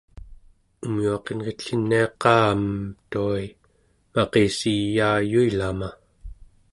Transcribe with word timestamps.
umyuaqenritliniaqa-am 0.85 2.63
tua-i 3.11 3.47
maqissiyaayuilama 4.13 5.89